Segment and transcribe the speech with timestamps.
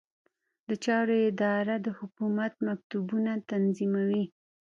[0.67, 4.23] د چارو اداره د حکومت مکتوبونه تنظیموي